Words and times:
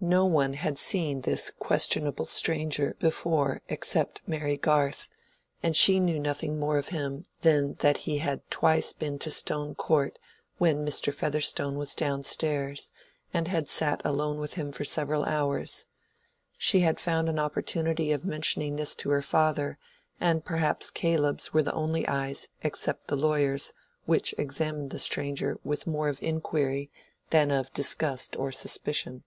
No 0.00 0.26
one 0.26 0.52
had 0.52 0.78
seen 0.78 1.22
this 1.22 1.50
questionable 1.50 2.24
stranger 2.24 2.94
before 3.00 3.62
except 3.68 4.22
Mary 4.28 4.56
Garth, 4.56 5.08
and 5.60 5.74
she 5.74 5.98
knew 5.98 6.20
nothing 6.20 6.56
more 6.56 6.78
of 6.78 6.90
him 6.90 7.26
than 7.40 7.74
that 7.80 7.96
he 7.96 8.18
had 8.18 8.48
twice 8.48 8.92
been 8.92 9.18
to 9.18 9.32
Stone 9.32 9.74
Court 9.74 10.16
when 10.56 10.86
Mr. 10.86 11.12
Featherstone 11.12 11.76
was 11.76 11.96
down 11.96 12.22
stairs, 12.22 12.92
and 13.34 13.48
had 13.48 13.68
sat 13.68 14.00
alone 14.04 14.38
with 14.38 14.54
him 14.54 14.70
for 14.70 14.84
several 14.84 15.24
hours. 15.24 15.86
She 16.56 16.78
had 16.78 17.00
found 17.00 17.28
an 17.28 17.40
opportunity 17.40 18.12
of 18.12 18.24
mentioning 18.24 18.76
this 18.76 18.94
to 18.98 19.10
her 19.10 19.20
father, 19.20 19.78
and 20.20 20.44
perhaps 20.44 20.92
Caleb's 20.92 21.52
were 21.52 21.62
the 21.64 21.74
only 21.74 22.06
eyes, 22.06 22.48
except 22.62 23.08
the 23.08 23.16
lawyer's, 23.16 23.72
which 24.04 24.32
examined 24.38 24.90
the 24.90 25.00
stranger 25.00 25.58
with 25.64 25.88
more 25.88 26.08
of 26.08 26.22
inquiry 26.22 26.88
than 27.30 27.50
of 27.50 27.72
disgust 27.74 28.36
or 28.36 28.52
suspicion. 28.52 29.24